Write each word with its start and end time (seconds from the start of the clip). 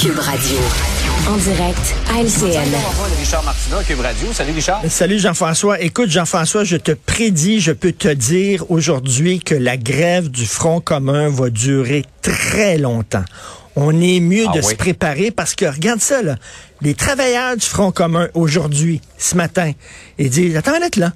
Cube 0.00 0.18
Radio. 0.18 0.56
En 1.28 1.36
direct 1.36 1.94
à 2.10 2.20
LCN. 2.22 2.74
Richard 3.20 3.44
Martineau, 3.44 3.76
Cube 3.86 4.00
Radio. 4.00 4.32
Salut 4.32 4.52
Richard. 4.52 4.80
Salut 4.88 5.18
Jean-François. 5.18 5.80
Écoute 5.80 6.10
Jean-François, 6.10 6.64
je 6.64 6.76
te 6.76 6.92
prédis, 6.92 7.60
je 7.60 7.72
peux 7.72 7.92
te 7.92 8.08
dire 8.08 8.64
aujourd'hui 8.70 9.40
que 9.40 9.54
la 9.54 9.76
grève 9.76 10.30
du 10.30 10.46
Front 10.46 10.80
commun 10.80 11.28
va 11.28 11.50
durer 11.50 12.04
très 12.22 12.78
longtemps. 12.78 13.24
On 13.76 14.00
est 14.00 14.20
mieux 14.20 14.46
Ah 14.48 14.52
de 14.56 14.60
oui. 14.60 14.70
se 14.70 14.74
préparer 14.74 15.30
parce 15.30 15.54
que 15.54 15.66
regarde 15.66 16.00
ça 16.00 16.22
là, 16.22 16.36
les 16.80 16.94
travailleurs 16.94 17.56
du 17.56 17.66
Front 17.66 17.92
commun 17.92 18.28
aujourd'hui, 18.34 19.00
ce 19.18 19.36
matin, 19.36 19.72
ils 20.18 20.30
disent 20.30 20.56
attends 20.56 20.72
minute 20.72 20.96
là. 20.96 21.12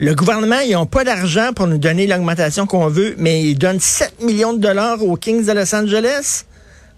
Le 0.00 0.14
gouvernement, 0.14 0.58
ils 0.60 0.72
n'ont 0.72 0.86
pas 0.86 1.04
d'argent 1.04 1.52
pour 1.54 1.66
nous 1.66 1.78
donner 1.78 2.06
l'augmentation 2.06 2.66
qu'on 2.66 2.88
veut, 2.88 3.14
mais 3.16 3.42
ils 3.42 3.54
donnent 3.56 3.80
7 3.80 4.22
millions 4.22 4.52
de 4.52 4.58
dollars 4.58 5.02
aux 5.02 5.16
Kings 5.16 5.46
de 5.46 5.52
Los 5.52 5.72
Angeles. 5.74 6.44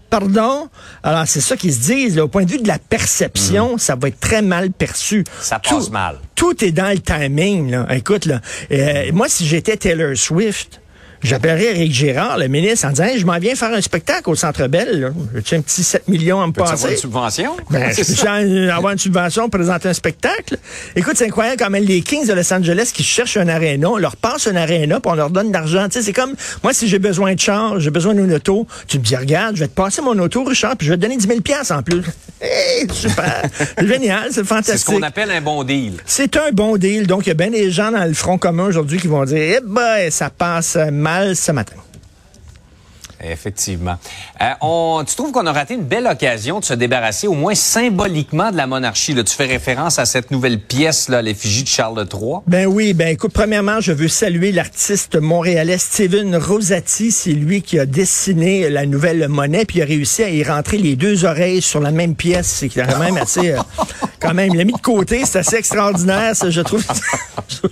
Pardon? 0.09 0.69
Alors, 1.03 1.25
c'est 1.27 1.41
ça 1.43 1.57
qu'ils 1.57 1.75
se 1.75 1.81
disent. 1.81 2.17
là. 2.17 2.25
Au 2.25 2.29
point 2.29 2.45
de 2.45 2.51
vue 2.51 2.59
de 2.59 2.69
la 2.69 2.79
perception, 2.79 3.77
ça 3.77 3.97
va 3.97 4.09
être 4.09 4.21
très 4.21 4.41
mal 4.41 4.71
perçu. 4.71 5.25
Ça 5.41 5.59
passe 5.59 5.87
Tout- 5.87 5.91
mal. 5.93 6.19
Tout 6.37 6.65
est 6.65 6.73
dans 6.73 6.91
le 6.91 7.01
timing. 7.01 7.71
Là. 7.73 7.87
Écoute, 7.91 8.25
là, 8.25 8.41
euh, 8.73 9.11
moi, 9.13 9.29
si 9.29 9.47
j'étais 9.47 9.77
Taylor 9.77 10.17
Swift, 10.17 10.81
j'appellerais 11.27 11.77
Eric 11.77 11.93
Girard, 11.93 12.39
le 12.39 12.49
ministre, 12.49 12.87
en 12.87 12.91
disant 12.91 13.05
Hey, 13.05 13.19
Je 13.19 13.27
m'en 13.27 13.39
viens 13.39 13.55
faire 13.55 13.73
un 13.73 13.81
spectacle 13.81 14.31
au 14.31 14.35
Centre 14.35 14.67
Bell. 14.69 15.01
là. 15.01 15.09
J'ai 15.45 15.57
un 15.57 15.61
petit 15.61 15.83
7 15.83 16.09
millions 16.09 16.41
à 16.41 16.47
me 16.47 16.53
Tu 16.53 16.61
avoir 16.61 16.73
passer. 16.77 16.91
une 16.93 16.97
subvention? 16.97 17.57
Ben, 17.71 17.93
je 17.97 18.71
avoir 18.71 18.93
une 18.93 18.99
subvention 18.99 19.43
pour 19.49 19.59
présenter 19.61 19.89
un 19.89 19.93
spectacle. 19.95 20.59
Écoute, 20.95 21.15
c'est 21.17 21.27
incroyable 21.27 21.57
quand 21.59 21.71
même 21.71 21.85
les 21.85 22.01
Kings 22.03 22.27
de 22.27 22.33
Los 22.33 22.53
Angeles 22.53 22.91
qui 22.95 23.03
cherchent 23.03 23.37
un 23.37 23.49
aréna, 23.49 23.91
on 23.91 23.97
leur 23.99 24.17
passe 24.17 24.47
un 24.47 24.57
aréna, 24.57 25.01
puis 25.01 25.11
on 25.13 25.15
leur 25.15 25.31
donne 25.31 25.49
de 25.49 25.53
l'argent. 25.53 25.87
C'est 25.91 26.13
comme, 26.13 26.35
moi, 26.63 26.73
si 26.73 26.89
j'ai 26.89 26.99
besoin 26.99 27.35
de 27.35 27.41
char, 27.41 27.81
j'ai 27.81 27.91
besoin 27.91 28.15
d'une 28.15 28.33
auto, 28.33 28.67
tu 28.89 28.99
me 28.99 29.03
dis, 29.05 29.17
regarde, 29.17 29.57
je 29.57 29.61
vais 29.61 29.69
te 29.69 29.75
passer 29.75 30.03
mon 30.03 30.19
auto, 30.19 30.45
Richard, 30.45 30.77
puis 30.77 30.87
je 30.87 30.93
vais 30.93 30.97
te 30.97 31.03
donner 31.03 31.17
10 31.17 31.27
000 31.27 31.41
piastres 31.41 31.75
en 31.75 31.83
plus. 31.83 32.03
Hey, 32.39 32.87
super. 32.93 33.45
c'est 33.79 33.89
génial, 33.89 34.25
c'est 34.27 34.35
C'est 34.35 34.41
ce 34.43 34.45
fantastique. 34.47 34.95
qu'on 34.95 35.03
appelle 35.03 35.31
un 35.31 35.41
bon 35.41 35.65
deal. 35.65 35.95
C'est 36.05 36.37
un 36.37 36.51
bon 36.53 36.77
deal. 36.77 37.07
Donc, 37.07 37.25
il 37.25 37.29
y 37.29 37.33
a 37.33 37.35
bien 37.35 37.49
des 37.51 37.71
gens 37.71 37.91
dans 37.91 38.05
le 38.05 38.13
Front 38.13 38.37
commun 38.37 38.65
aujourd'hui 38.67 38.99
qui 39.01 39.07
vont 39.07 39.25
dire, 39.25 39.39
eh 39.39 39.61
ben, 39.65 40.11
ça 40.11 40.29
passe 40.29 40.77
mal 40.93 41.16
ce 41.35 41.53
matin. 41.53 41.77
Effectivement. 43.25 43.97
Euh, 44.43 44.51
on, 44.61 45.03
tu 45.07 45.15
trouves 45.17 45.33
qu'on 45.33 45.47
a 45.47 45.53
raté 45.53 45.75
une 45.75 45.85
belle 45.85 46.07
occasion 46.07 46.61
de 46.61 46.65
se 46.65 46.75
débarrasser, 46.75 47.27
au 47.27 47.33
moins 47.33 47.55
symboliquement, 47.55 48.51
de 48.51 48.57
la 48.57 48.67
monarchie. 48.67 49.15
Là? 49.15 49.25
Tu 49.25 49.35
fais 49.35 49.47
référence 49.47 49.99
à 49.99 50.05
cette 50.05 50.31
nouvelle 50.31 50.61
pièce, 50.61 51.09
là, 51.09 51.23
l'effigie 51.23 51.63
de 51.63 51.69
Charles 51.69 52.07
III. 52.13 52.41
Ben 52.47 52.67
oui, 52.67 52.93
ben 52.93 53.09
écoute, 53.09 53.33
premièrement, 53.33 53.81
je 53.81 53.93
veux 53.93 54.09
saluer 54.09 54.53
l'artiste 54.53 55.17
montréalais 55.17 55.79
Steven 55.79 56.37
Rosati. 56.37 57.11
C'est 57.11 57.33
lui 57.33 57.63
qui 57.63 57.79
a 57.79 57.87
dessiné 57.87 58.69
la 58.69 58.85
nouvelle 58.85 59.29
monnaie, 59.29 59.65
puis 59.65 59.79
il 59.79 59.83
a 59.83 59.87
réussi 59.87 60.23
à 60.23 60.29
y 60.29 60.45
rentrer 60.45 60.77
les 60.77 60.95
deux 60.95 61.25
oreilles 61.25 61.63
sur 61.63 61.81
la 61.81 61.93
même 61.93 62.15
pièce. 62.15 62.49
C'est 62.49 62.69
quand 62.69 62.99
même 62.99 63.17
assez, 63.17 63.53
euh, 63.53 63.59
quand 64.27 64.35
même, 64.35 64.51
il 64.53 64.59
l'a 64.59 64.65
mis 64.65 64.73
de 64.73 64.79
côté. 64.79 65.23
C'est 65.25 65.39
assez 65.39 65.57
extraordinaire, 65.57 66.35
ça. 66.37 66.51
Je 66.51 66.61
trouve, 66.61 66.83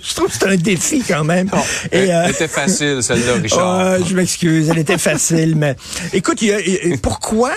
je 0.01 0.13
trouve 0.15 0.27
que 0.27 0.33
c'est 0.33 0.47
un 0.47 0.55
défi 0.55 1.03
quand 1.07 1.23
même. 1.23 1.49
Et, 1.91 2.13
euh, 2.13 2.27
C'était 2.27 2.47
facile, 2.47 3.01
celle-là, 3.03 3.33
Richard. 3.41 4.05
je 4.07 4.15
m'excuse, 4.15 4.69
elle 4.69 4.79
était 4.79 4.97
facile, 4.97 5.55
mais 5.55 5.75
écoute, 6.13 6.41
il 6.41 6.47
y 6.49 6.53
a- 6.53 6.59
il 6.61 6.89
y 6.91 6.93
a- 6.93 6.97
pourquoi 6.97 7.51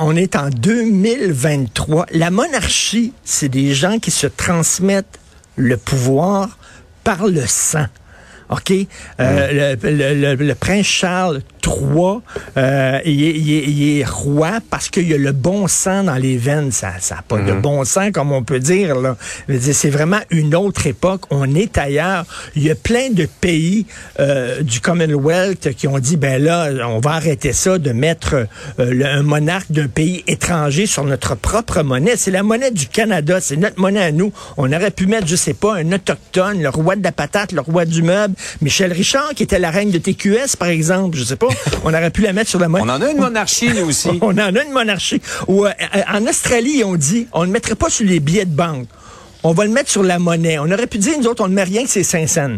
on 0.00 0.16
est 0.16 0.36
en 0.36 0.48
2023? 0.50 2.06
La 2.12 2.30
monarchie, 2.30 3.12
c'est 3.24 3.48
des 3.48 3.74
gens 3.74 3.98
qui 3.98 4.10
se 4.10 4.26
transmettent 4.26 5.18
le 5.56 5.76
pouvoir 5.76 6.58
par 7.04 7.26
le 7.26 7.44
sang. 7.46 7.86
OK? 8.50 8.72
Euh, 9.20 9.76
le, 9.82 9.90
le- 9.90 10.14
le- 10.14 10.34
le 10.44 10.54
prince 10.54 10.86
Charles 10.86 11.42
III, 11.64 12.18
euh, 12.56 12.98
il, 13.04 13.24
est, 13.24 13.30
il 13.38 13.52
est- 13.52 13.64
il 13.66 13.98
est 14.00 14.04
roi 14.04 14.58
parce 14.70 14.88
qu'il 14.88 15.08
y 15.08 15.14
a 15.14 15.18
le 15.18 15.32
bon 15.32 15.68
sang 15.68 16.04
dans 16.04 16.16
les 16.16 16.36
veines. 16.36 16.72
Ça 16.72 16.92
n'a 17.10 17.22
pas 17.26 17.38
de 17.38 17.52
bon 17.52 17.84
sang, 17.84 18.10
comme 18.12 18.32
on 18.32 18.42
peut 18.42 18.58
dire. 18.60 18.94
là. 18.98 19.16
C'est 19.60 19.90
vraiment 19.90 20.20
une 20.30 20.54
autre 20.54 20.86
époque. 20.86 21.22
On 21.30 21.54
est 21.54 21.78
ailleurs. 21.78 22.24
Il 22.56 22.62
y 22.62 22.70
a 22.70 22.74
plein 22.74 23.10
de 23.10 23.26
pays 23.40 23.86
euh, 24.20 24.62
du 24.62 24.80
Commonwealth 24.80 25.74
qui 25.74 25.86
ont 25.88 25.98
dit, 25.98 26.16
ben 26.16 26.42
là, 26.42 26.70
on 26.88 26.98
va 27.00 27.12
arrêter 27.12 27.52
ça 27.52 27.78
de 27.78 27.90
mettre 27.92 28.34
euh, 28.34 28.46
le- 28.78 29.06
un 29.06 29.22
monarque 29.22 29.70
d'un 29.70 29.88
pays 29.88 30.24
étranger 30.26 30.86
sur 30.86 31.04
notre 31.04 31.34
propre 31.34 31.82
monnaie. 31.82 32.16
C'est 32.16 32.30
la 32.30 32.42
monnaie 32.42 32.70
du 32.70 32.86
Canada. 32.86 33.40
C'est 33.40 33.56
notre 33.56 33.80
monnaie 33.80 34.02
à 34.04 34.12
nous. 34.12 34.32
On 34.56 34.72
aurait 34.72 34.90
pu 34.90 35.06
mettre, 35.06 35.26
je 35.26 35.36
sais 35.36 35.54
pas, 35.54 35.76
un 35.76 35.92
autochtone, 35.92 36.62
le 36.62 36.68
roi 36.68 36.96
de 36.96 37.02
la 37.04 37.12
patate, 37.12 37.52
le 37.52 37.60
roi 37.60 37.84
du 37.84 38.02
meuble, 38.02 38.34
Michel 38.60 38.92
Richard, 38.92 39.30
qui 39.34 39.42
était 39.42 39.58
la 39.58 39.70
reine 39.70 39.90
de 39.90 39.98
TQS, 39.98 40.56
par 40.58 40.68
exemple. 40.68 41.16
Je 41.16 41.24
sais 41.24 41.36
pas. 41.36 41.48
On 41.84 41.88
aurait 41.92 42.10
pu 42.10 42.22
la 42.22 42.32
mettre 42.32 42.50
sur 42.50 42.58
la 42.58 42.68
monnaie. 42.68 42.84
On 42.84 42.94
en 42.94 43.00
a 43.00 43.10
une 43.10 43.18
monarchie, 43.18 43.68
nous 43.68 43.88
aussi. 43.88 44.08
On 44.20 44.30
en 44.32 44.38
a 44.54 44.62
une 44.62 44.72
monarchie. 44.72 45.20
Ou, 45.48 45.66
euh, 45.66 45.70
en 46.12 46.26
Australie, 46.26 46.74
ils 46.78 46.84
ont 46.84 46.96
dit, 46.96 47.26
on 47.32 47.40
ne 47.42 47.46
le 47.46 47.52
mettrait 47.52 47.74
pas 47.74 47.90
sur 47.90 48.06
les 48.06 48.20
billets 48.20 48.44
de 48.44 48.54
banque. 48.54 48.86
On 49.42 49.52
va 49.52 49.64
le 49.64 49.70
mettre 49.70 49.90
sur 49.90 50.02
la 50.02 50.18
monnaie. 50.18 50.58
On 50.58 50.70
aurait 50.70 50.86
pu 50.86 50.98
dire, 50.98 51.18
nous 51.18 51.26
autres, 51.26 51.44
on 51.44 51.48
ne 51.48 51.54
met 51.54 51.64
rien 51.64 51.82
que 51.84 51.90
c'est 51.90 52.04
5 52.04 52.28
cents. 52.28 52.56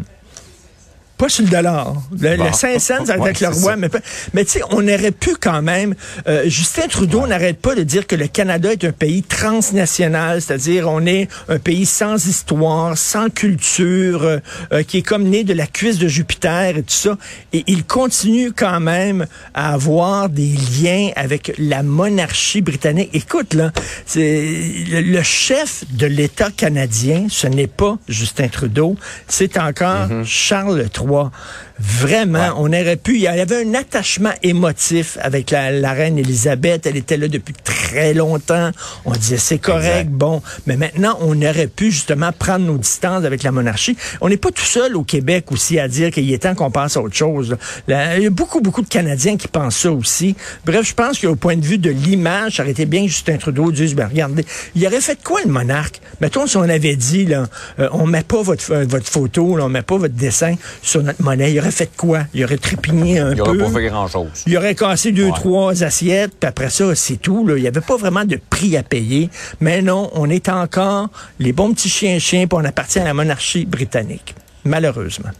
Pas 1.24 1.30
sur 1.30 1.44
le 1.44 1.50
dollar. 1.50 1.94
Le, 2.20 2.36
Bon. 2.36 2.44
le 2.44 2.52
5 2.52 2.78
cents, 2.78 3.06
ça 3.06 3.16
va 3.16 3.22
Ouais, 3.22 3.30
être 3.30 3.40
le 3.40 3.48
roi. 3.48 3.70
ça. 3.72 3.76
Mais, 3.76 3.88
mais 4.34 4.44
tu 4.44 4.50
sais, 4.52 4.60
on 4.70 4.82
aurait 4.86 5.10
pu 5.10 5.36
quand 5.40 5.62
même... 5.62 5.94
euh, 6.28 6.42
Justin 6.50 6.86
Trudeau 6.88 7.26
n'arrête 7.26 7.58
pas 7.60 7.74
de 7.74 7.82
dire 7.82 8.06
que 8.06 8.14
le 8.14 8.26
Canada 8.26 8.70
est 8.72 8.84
un 8.84 8.92
pays 8.92 9.22
transnational, 9.22 10.42
c'est-à-dire 10.42 10.86
on 10.90 11.06
est 11.06 11.28
un 11.48 11.58
pays 11.58 11.86
sans 11.86 12.26
histoire, 12.26 12.98
sans 12.98 13.30
culture, 13.30 14.22
euh, 14.22 14.38
euh, 14.72 14.82
qui 14.82 14.98
est 14.98 15.02
comme 15.02 15.24
né 15.24 15.44
de 15.44 15.54
la 15.54 15.66
cuisse 15.66 15.96
de 15.98 16.08
Jupiter 16.08 16.76
et 16.76 16.82
tout 16.82 16.94
ça. 16.94 17.16
Et 17.54 17.64
il 17.66 17.84
continue 17.84 18.52
quand 18.52 18.80
même 18.80 19.24
à 19.54 19.72
avoir 19.72 20.28
des 20.28 20.52
liens 20.82 21.08
avec 21.16 21.54
la 21.58 21.82
monarchie 21.82 22.60
britannique. 22.60 23.08
Écoute, 23.14 23.54
là, 23.54 23.72
c'est 24.04 24.42
le, 24.90 25.00
le 25.00 25.22
chef 25.22 25.84
de 25.90 26.06
l'État 26.06 26.50
canadien, 26.54 27.28
ce 27.30 27.46
n'est 27.46 27.66
pas 27.66 27.96
Justin 28.08 28.48
Trudeau, 28.48 28.96
c'est 29.26 29.56
encore 29.58 30.08
Charles 30.26 30.84
III. 30.94 31.13
Ottawa 31.14 31.30
Vraiment, 31.78 32.54
on 32.56 32.68
aurait 32.68 32.96
pu. 32.96 33.14
Il 33.14 33.22
y 33.22 33.26
avait 33.26 33.64
un 33.64 33.74
attachement 33.74 34.32
émotif 34.44 35.18
avec 35.20 35.50
la, 35.50 35.72
la 35.72 35.92
reine 35.92 36.18
Élisabeth. 36.18 36.86
Elle 36.86 36.96
était 36.96 37.16
là 37.16 37.26
depuis 37.26 37.54
très 37.64 38.14
longtemps. 38.14 38.70
On 39.04 39.12
disait 39.12 39.38
c'est 39.38 39.58
correct, 39.58 39.86
Exact. 39.86 40.10
bon. 40.10 40.40
Mais 40.66 40.76
maintenant, 40.76 41.18
on 41.20 41.40
aurait 41.42 41.66
pu 41.66 41.90
justement 41.90 42.30
prendre 42.32 42.64
nos 42.64 42.78
distances 42.78 43.24
avec 43.24 43.42
la 43.42 43.50
monarchie. 43.50 43.96
On 44.20 44.28
n'est 44.28 44.36
pas 44.36 44.50
tout 44.52 44.64
seul 44.64 44.96
au 44.96 45.02
Québec 45.02 45.50
aussi 45.50 45.80
à 45.80 45.88
dire 45.88 46.10
qu'il 46.12 46.32
est 46.32 46.38
temps 46.38 46.54
qu'on 46.54 46.70
passe 46.70 46.96
à 46.96 47.00
autre 47.02 47.16
chose. 47.16 47.56
Là, 47.88 48.16
il 48.18 48.22
y 48.22 48.26
a 48.26 48.30
beaucoup, 48.30 48.60
beaucoup 48.60 48.82
de 48.82 48.88
Canadiens 48.88 49.36
qui 49.36 49.48
pensent 49.48 49.78
ça 49.78 49.90
aussi. 49.90 50.36
Bref, 50.64 50.86
je 50.88 50.94
pense 50.94 51.18
qu'au 51.18 51.34
point 51.36 51.56
de 51.56 51.64
vue 51.66 51.78
de 51.78 51.90
l'image, 51.90 52.56
ça 52.56 52.62
aurait 52.62 52.72
été 52.72 52.86
bien 52.86 53.02
que 53.02 53.08
Justin 53.08 53.36
Trudeau 53.36 53.72
dise, 53.72 53.94
ben 53.94 54.06
regardez, 54.06 54.44
il 54.76 54.86
aurait 54.86 55.00
fait 55.00 55.18
quoi 55.22 55.40
le 55.44 55.50
monarque? 55.50 56.00
Mettons 56.20 56.46
si 56.46 56.56
on 56.56 56.62
avait 56.62 56.94
dit, 56.96 57.26
là, 57.26 57.46
euh, 57.80 57.88
on 57.92 58.06
met 58.06 58.22
pas 58.22 58.42
votre, 58.42 58.70
euh, 58.72 58.84
votre 58.88 59.08
photo, 59.08 59.56
là, 59.56 59.64
on 59.64 59.68
met 59.68 59.82
pas 59.82 59.96
votre 59.96 60.14
dessin 60.14 60.54
sur 60.82 61.02
notre 61.02 61.22
monnaie, 61.22 61.52
il 61.52 61.58
aurait 61.58 61.70
fait 61.74 61.90
quoi? 61.96 62.20
Il 62.32 62.42
aurait 62.44 62.56
trépigné 62.56 63.18
un 63.18 63.32
Il 63.32 63.36
peu. 63.36 63.44
n'aurait 63.44 63.58
pas 63.72 63.78
fait 63.80 63.86
grand-chose. 63.88 64.28
Il 64.46 64.56
aurait 64.56 64.74
cassé 64.74 65.12
deux, 65.12 65.26
Ouais. 65.26 65.32
trois 65.34 65.82
assiettes, 65.82 66.32
puis 66.40 66.48
après 66.48 66.70
ça, 66.70 66.94
c'est 66.94 67.16
tout. 67.16 67.46
Là. 67.46 67.56
Il 67.56 67.62
n'y 67.62 67.68
avait 67.68 67.80
pas 67.80 67.96
vraiment 67.96 68.24
de 68.24 68.38
prix 68.50 68.76
à 68.76 68.82
payer. 68.82 69.28
Mais 69.60 69.82
non, 69.82 70.10
on 70.14 70.30
est 70.30 70.48
encore 70.48 71.08
les 71.38 71.52
bons 71.52 71.72
petits 71.74 71.88
chiens-chiens, 71.88 72.46
puis 72.46 72.58
on 72.60 72.64
appartient 72.64 72.98
à 72.98 73.04
la 73.04 73.14
monarchie 73.14 73.66
britannique. 73.66 74.34
Malheureusement. 74.64 75.30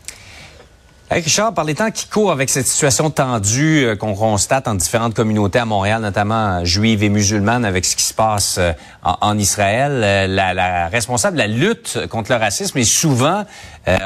Richard, 1.14 1.54
par 1.54 1.64
les 1.64 1.74
temps 1.74 1.90
qui 1.90 2.06
courent 2.08 2.32
avec 2.32 2.50
cette 2.50 2.66
situation 2.66 3.08
tendue 3.10 3.84
euh, 3.84 3.96
qu'on 3.96 4.14
constate 4.14 4.66
en 4.68 4.74
différentes 4.74 5.14
communautés 5.14 5.58
à 5.60 5.64
Montréal, 5.64 6.02
notamment 6.02 6.58
euh, 6.60 6.64
juives 6.64 7.02
et 7.02 7.08
musulmanes, 7.08 7.64
avec 7.64 7.84
ce 7.84 7.94
qui 7.96 8.02
se 8.04 8.14
passe 8.14 8.56
euh, 8.58 8.72
en, 9.02 9.38
Israël, 9.38 10.30
la, 10.34 10.54
la 10.54 10.88
responsable 10.88 11.36
de 11.36 11.42
la 11.42 11.46
lutte 11.48 12.06
contre 12.08 12.32
le 12.32 12.38
racisme, 12.38 12.78
et 12.78 12.84
souvent, 12.84 13.44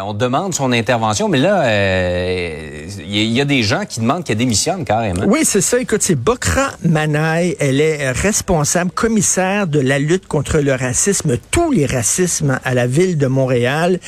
on 0.02 0.12
demande 0.12 0.54
son 0.54 0.72
intervention, 0.72 1.28
mais 1.28 1.38
là, 1.38 1.62
il 1.66 3.14
y, 3.14 3.20
a- 3.20 3.22
il 3.22 3.30
y 3.32 3.40
a 3.40 3.44
des 3.44 3.62
gens 3.62 3.84
qui 3.88 4.00
demandent 4.00 4.25
qu'elle 4.25 4.38
démissionne 4.38 4.84
carrément. 4.84 5.22
Oui, 5.26 5.40
c'est 5.44 5.60
ça. 5.60 5.78
Écoute, 5.78 6.02
c'est 6.02 6.16
Bokra 6.16 6.70
Manaï. 6.84 7.55
Elle 7.60 7.81
est 7.81 8.10
responsable 8.10 8.90
commissaire 8.90 9.69
de 9.69 9.78
la 9.78 10.00
lutte 10.00 10.26
contre 10.26 10.58
le 10.58 10.75
racisme, 10.75 11.37
tous 11.52 11.70
les 11.70 11.87
racismes 11.87 12.58
à 12.64 12.75
la 12.75 12.88
ville 12.88 13.16
de 13.19 13.28
Montréal. 13.28 14.00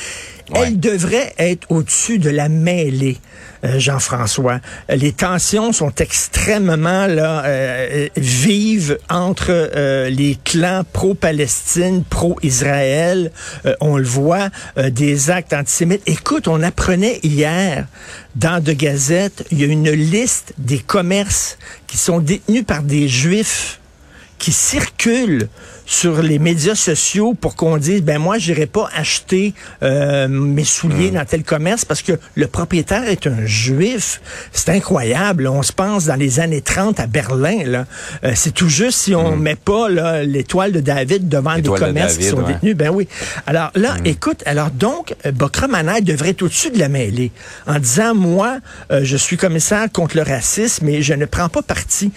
Ouais. 0.53 0.67
Elle 0.67 0.79
devrait 0.79 1.33
être 1.37 1.65
au-dessus 1.69 2.19
de 2.19 2.29
la 2.29 2.49
mêlée. 2.49 3.17
euh, 3.63 3.79
Jean-François. 3.79 4.59
Les 4.89 5.11
tensions 5.11 5.71
sont 5.71 5.93
extrêmement 5.95 7.07
là 7.07 7.43
euh, 7.45 8.07
vives 8.17 8.97
entre 9.09 9.47
euh, 9.51 10.09
les 10.09 10.37
clans 10.43 10.83
pro-Palestine, 10.93 12.03
pro-Israël. 12.09 13.31
Euh, 13.65 13.75
on 13.81 13.97
le 13.97 14.03
voit, 14.03 14.49
euh, 14.77 14.89
des 14.89 15.29
actes 15.29 15.53
antisémites. 15.53 16.01
Écoute, 16.05 16.47
on 16.47 16.61
apprenait 16.63 17.19
hier 17.23 17.87
dans 18.35 18.63
De 18.63 18.73
Gazette, 18.73 19.45
il 19.51 19.59
y 19.59 19.63
a 19.63 19.67
une 19.67 19.91
liste 19.91 20.53
des 20.57 20.79
commerces 20.79 21.57
qui 21.87 21.97
sont 21.97 22.19
détenus 22.19 22.63
par 22.65 22.81
des 22.83 23.07
juifs 23.07 23.80
qui 24.41 24.51
circulent 24.51 25.47
sur 25.85 26.21
les 26.23 26.39
médias 26.39 26.73
sociaux 26.73 27.35
pour 27.39 27.55
qu'on 27.55 27.77
dise 27.77 28.01
ben 28.01 28.17
moi 28.17 28.37
j'irai 28.39 28.65
pas 28.65 28.89
acheter 28.95 29.53
euh, 29.83 30.27
mes 30.27 30.63
souliers 30.63 31.11
mm. 31.11 31.15
dans 31.15 31.25
tel 31.25 31.43
commerce 31.43 31.85
parce 31.85 32.01
que 32.01 32.13
le 32.35 32.47
propriétaire 32.47 33.03
est 33.03 33.27
un 33.27 33.45
juif. 33.45 34.21
C'est 34.51 34.69
incroyable. 34.69 35.47
On 35.47 35.61
se 35.61 35.73
pense 35.73 36.05
dans 36.05 36.15
les 36.15 36.39
années 36.39 36.61
30 36.61 36.99
à 36.99 37.07
Berlin 37.07 37.63
là. 37.65 37.85
Euh, 38.23 38.31
c'est 38.33 38.53
tout 38.53 38.69
juste 38.69 38.97
si 38.97 39.13
on 39.13 39.35
mm. 39.35 39.41
met 39.41 39.55
pas 39.55 39.89
l'étoile 40.23 40.71
de 40.71 40.79
David 40.79 41.29
devant 41.29 41.57
des 41.57 41.69
commerces 41.69 42.17
qui 42.17 42.23
sont 42.25 42.41
détenus. 42.41 42.75
Ben 42.75 42.89
oui. 42.89 43.07
Alors 43.45 43.69
là, 43.75 43.95
mm. 43.95 44.05
écoute, 44.05 44.41
alors 44.47 44.71
donc 44.71 45.13
Bokra 45.33 45.67
devrait 46.01 46.29
être 46.29 46.41
au-dessus 46.41 46.71
de 46.71 46.79
la 46.79 46.89
mêlée 46.89 47.31
en 47.67 47.77
disant 47.77 48.15
moi 48.15 48.57
je 48.89 49.17
suis 49.17 49.37
commissaire 49.37 49.85
contre 49.91 50.17
le 50.17 50.23
racisme 50.23 50.85
mais 50.85 51.03
je 51.03 51.13
ne 51.13 51.25
prends 51.25 51.49
pas 51.49 51.61
parti. 51.61 52.11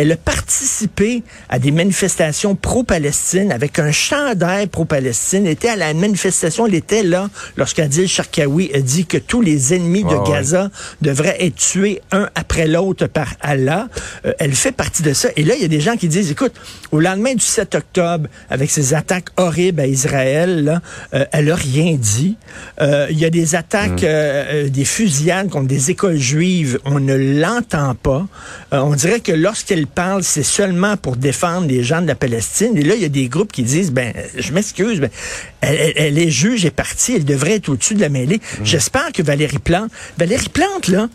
Elle 0.00 0.12
a 0.12 0.16
participé 0.16 1.22
à 1.50 1.58
des 1.58 1.72
manifestations 1.72 2.54
pro-Palestine 2.54 3.52
avec 3.52 3.78
un 3.78 3.92
chandail 3.92 4.66
pro-Palestine. 4.66 5.44
Elle 5.44 5.52
était 5.52 5.68
à 5.68 5.76
la 5.76 5.92
manifestation, 5.92 6.66
elle 6.66 6.74
était 6.74 7.02
là 7.02 7.28
lorsqu'Adil 7.58 8.08
Sharkawi 8.08 8.70
a 8.72 8.80
dit 8.80 9.04
que 9.04 9.18
tous 9.18 9.42
les 9.42 9.74
ennemis 9.74 10.04
de 10.04 10.16
Gaza 10.26 10.70
devraient 11.02 11.36
être 11.44 11.56
tués 11.56 12.00
un 12.12 12.30
après 12.34 12.66
l'autre 12.66 13.08
par 13.08 13.34
Allah. 13.42 13.88
Euh, 14.24 14.32
elle 14.38 14.54
fait 14.54 14.72
partie 14.72 15.02
de 15.02 15.12
ça. 15.12 15.28
Et 15.36 15.42
là, 15.42 15.54
il 15.54 15.60
y 15.60 15.66
a 15.66 15.68
des 15.68 15.82
gens 15.82 15.98
qui 15.98 16.08
disent, 16.08 16.30
écoute, 16.30 16.54
au 16.92 17.00
lendemain 17.00 17.34
du 17.34 17.44
7 17.44 17.74
octobre, 17.74 18.26
avec 18.48 18.70
ces 18.70 18.94
attaques 18.94 19.28
horribles 19.36 19.80
à 19.80 19.86
Israël, 19.86 20.64
là, 20.64 20.80
euh, 21.12 21.26
elle 21.32 21.50
a 21.50 21.56
rien 21.56 21.98
dit. 22.00 22.38
Euh, 22.80 23.06
il 23.10 23.18
y 23.18 23.26
a 23.26 23.30
des 23.30 23.54
attaques, 23.54 24.02
mm. 24.02 24.70
des 24.70 24.84
fusillades 24.86 25.50
contre 25.50 25.66
des 25.66 25.90
écoles 25.90 26.16
juives. 26.16 26.78
On 26.86 27.00
ne 27.00 27.14
l'entend 27.38 27.94
pas. 27.94 28.26
on 28.72 28.94
dirait 28.94 29.20
que 29.20 29.32
lorsqu'elle 29.32 29.89
parle, 29.90 30.22
c'est 30.22 30.42
seulement 30.42 30.96
pour 30.96 31.16
défendre 31.16 31.66
les 31.66 31.82
gens 31.82 32.00
de 32.00 32.06
la 32.06 32.14
Palestine. 32.14 32.76
Et 32.76 32.82
là, 32.82 32.94
il 32.94 33.02
y 33.02 33.04
a 33.04 33.10
des 33.10 33.28
groupes 33.28 33.52
qui 33.52 33.62
disent, 33.62 33.92
ben, 33.92 34.12
je 34.36 34.52
m'excuse, 34.52 35.00
ben, 35.00 35.10
elle, 35.60 36.18
est 36.18 36.30
juge 36.30 36.64
et 36.64 36.70
partie, 36.70 37.16
elle 37.16 37.24
devrait 37.24 37.56
être 37.56 37.68
au-dessus 37.68 37.94
de 37.94 38.00
la 38.00 38.08
mêlée. 38.08 38.36
Mm. 38.36 38.64
J'espère 38.64 39.12
que 39.12 39.22
Valérie 39.22 39.58
Plante, 39.58 39.90
Valérie 40.18 40.48
Plante, 40.48 40.88
là, 40.88 41.08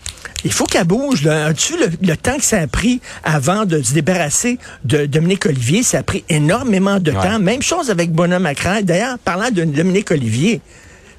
il 0.43 0.53
faut 0.53 0.65
qu'elle 0.65 0.85
bouge. 0.85 1.25
As-tu 1.25 1.73
le, 1.77 2.15
temps 2.17 2.37
que 2.37 2.43
ça 2.43 2.59
a 2.61 2.67
pris 2.67 3.01
avant 3.23 3.65
de 3.65 3.81
se 3.81 3.93
débarrasser 3.93 4.59
de 4.83 5.05
Dominique 5.05 5.45
Olivier? 5.47 5.81
Ça 5.81 5.99
a 5.99 6.03
pris 6.03 6.23
énormément 6.29 6.99
de 6.99 7.11
temps. 7.11 7.39
Même 7.39 7.63
chose 7.63 7.89
avec 7.89 8.11
Bonhomme 8.11 8.43
Macron. 8.43 8.81
D'ailleurs, 8.83 9.17
parlant 9.17 9.49
de 9.49 9.63
Dominique 9.63 10.11
Olivier, 10.11 10.61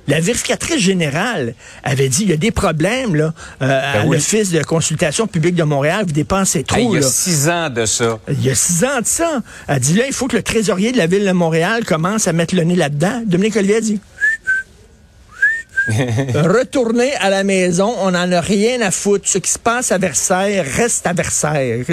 la 0.09 0.21
vérificatrice 0.21 0.81
générale 0.81 1.55
avait 1.83 2.09
dit 2.09 2.23
il 2.23 2.31
y 2.31 2.33
a 2.33 2.37
des 2.37 2.51
problèmes 2.51 3.15
là, 3.15 3.35
euh, 3.63 3.67
ben 3.93 4.01
à 4.01 4.05
l'Office 4.05 4.51
de 4.51 4.63
consultation 4.63 5.27
publique 5.27 5.55
de 5.55 5.65
Montréal, 5.65 6.05
vous 6.07 6.13
dépensez 6.13 6.63
trop. 6.63 6.95
il 6.95 6.95
y 6.95 6.99
a 6.99 7.03
six 7.03 7.49
ans 7.49 7.71
de 7.71 7.87
ça. 7.87 8.19
Il 8.29 8.45
y 8.45 8.51
a 8.51 8.55
six 8.55 8.85
ans 8.85 9.01
de 9.01 9.07
ça. 9.07 9.43
Elle 9.69 9.81
dit 9.81 9.95
là, 9.95 10.05
il 10.07 10.13
faut 10.13 10.29
que 10.29 10.37
le 10.37 10.43
trésorier 10.43 10.93
de 10.93 10.99
la 10.99 11.07
ville 11.07 11.25
de 11.25 11.33
Montréal 11.33 11.85
commence 11.85 12.29
à 12.29 12.33
mettre 12.33 12.55
le 12.55 12.63
nez 12.63 12.77
là-dedans. 12.77 13.23
Dominique 13.27 13.57
Olivier 13.57 13.77
a 13.77 13.81
dit 13.81 14.01
Retourner 16.35 17.15
à 17.21 17.31
la 17.31 17.45
maison, 17.45 17.95
on 18.01 18.11
n'en 18.11 18.31
a 18.33 18.41
rien 18.41 18.81
à 18.81 18.91
foutre. 18.91 19.29
Ce 19.29 19.39
qui 19.39 19.51
se 19.51 19.59
passe 19.59 19.93
à 19.93 19.99
Versailles 19.99 20.61
reste 20.61 21.07
à 21.07 21.13
Versailles. 21.13 21.85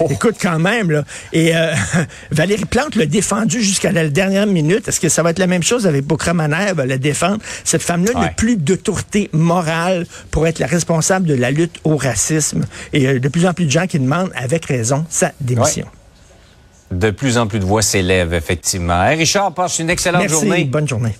Oh. 0.00 0.08
Écoute 0.10 0.36
quand 0.40 0.58
même, 0.58 0.90
là. 0.90 1.04
Et 1.32 1.54
euh, 1.54 1.74
Valérie 2.30 2.64
Plante 2.64 2.94
l'a 2.94 3.06
défendu 3.06 3.62
jusqu'à 3.62 3.92
la 3.92 4.08
dernière 4.08 4.46
minute. 4.46 4.88
Est-ce 4.88 5.00
que 5.00 5.08
ça 5.08 5.22
va 5.22 5.30
être 5.30 5.38
la 5.38 5.46
même 5.46 5.62
chose 5.62 5.86
avec 5.86 6.06
Bokramaner? 6.06 6.66
Elle 6.68 6.74
va 6.74 6.86
la 6.86 6.98
défendre. 6.98 7.38
Cette 7.64 7.82
femme-là 7.82 8.18
n'a 8.18 8.28
plus 8.28 8.56
d'autorité 8.56 9.28
morale 9.32 10.06
pour 10.30 10.46
être 10.46 10.58
la 10.58 10.66
responsable 10.66 11.26
de 11.26 11.34
la 11.34 11.50
lutte 11.50 11.78
au 11.84 11.96
racisme. 11.96 12.64
Et 12.92 13.06
euh, 13.06 13.20
de 13.20 13.28
plus 13.28 13.46
en 13.46 13.52
plus 13.52 13.66
de 13.66 13.70
gens 13.70 13.86
qui 13.86 13.98
demandent, 13.98 14.32
avec 14.34 14.64
raison, 14.66 15.04
sa 15.10 15.32
démission. 15.40 15.86
De 16.90 17.10
plus 17.10 17.38
en 17.38 17.46
plus 17.46 17.58
de 17.58 17.64
voix 17.64 17.82
s'élèvent, 17.82 18.34
effectivement. 18.34 19.06
Richard, 19.08 19.52
passe 19.54 19.78
une 19.78 19.90
excellente 19.90 20.22
Merci, 20.22 20.46
journée. 20.46 20.64
Bonne 20.64 20.88
journée. 20.88 21.14